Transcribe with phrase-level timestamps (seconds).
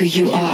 [0.00, 0.49] who you are.